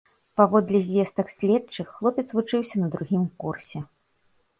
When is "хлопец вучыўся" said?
1.97-2.81